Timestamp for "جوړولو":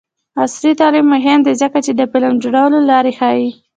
2.43-2.79